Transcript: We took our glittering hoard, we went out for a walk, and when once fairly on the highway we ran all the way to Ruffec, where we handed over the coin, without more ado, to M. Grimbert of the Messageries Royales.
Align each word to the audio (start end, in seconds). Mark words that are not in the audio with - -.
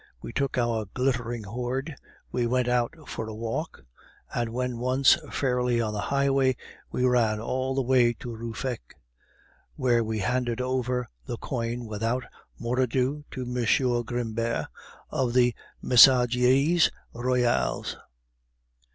We 0.19 0.33
took 0.33 0.57
our 0.57 0.85
glittering 0.95 1.43
hoard, 1.43 1.95
we 2.31 2.47
went 2.47 2.67
out 2.67 2.95
for 3.05 3.27
a 3.27 3.35
walk, 3.35 3.83
and 4.33 4.51
when 4.51 4.79
once 4.79 5.15
fairly 5.31 5.79
on 5.79 5.93
the 5.93 5.99
highway 6.09 6.55
we 6.91 7.05
ran 7.05 7.39
all 7.39 7.75
the 7.75 7.83
way 7.83 8.13
to 8.13 8.35
Ruffec, 8.35 8.95
where 9.75 10.03
we 10.03 10.17
handed 10.17 10.59
over 10.59 11.07
the 11.27 11.37
coin, 11.37 11.85
without 11.85 12.23
more 12.57 12.79
ado, 12.79 13.25
to 13.29 13.41
M. 13.43 14.01
Grimbert 14.03 14.65
of 15.11 15.33
the 15.35 15.53
Messageries 15.83 16.89
Royales. 17.13 17.95